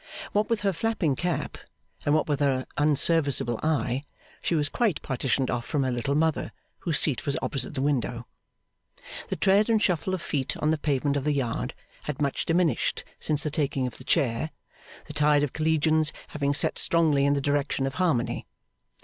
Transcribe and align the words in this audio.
What 0.31 0.49
with 0.49 0.61
her 0.63 0.73
flapping 0.73 1.15
cap, 1.15 1.59
and 2.07 2.15
what 2.15 2.27
with 2.27 2.39
her 2.39 2.65
unserviceable 2.75 3.59
eye, 3.61 4.01
she 4.41 4.55
was 4.55 4.67
quite 4.67 4.99
partitioned 5.03 5.51
off 5.51 5.63
from 5.67 5.83
her 5.83 5.91
Little 5.91 6.15
Mother, 6.15 6.53
whose 6.79 6.97
seat 6.97 7.23
was 7.27 7.37
opposite 7.39 7.75
the 7.75 7.83
window. 7.83 8.25
The 9.29 9.35
tread 9.35 9.69
and 9.69 9.79
shuffle 9.79 10.15
of 10.15 10.21
feet 10.23 10.57
on 10.57 10.71
the 10.71 10.79
pavement 10.79 11.17
of 11.17 11.23
the 11.23 11.33
yard 11.33 11.75
had 12.05 12.19
much 12.19 12.47
diminished 12.47 13.03
since 13.19 13.43
the 13.43 13.51
taking 13.51 13.85
of 13.85 13.99
the 13.99 14.03
Chair, 14.03 14.49
the 15.05 15.13
tide 15.13 15.43
of 15.43 15.53
Collegians 15.53 16.11
having 16.29 16.55
set 16.55 16.79
strongly 16.79 17.23
in 17.23 17.33
the 17.33 17.39
direction 17.39 17.85
of 17.85 17.93
Harmony. 18.01 18.47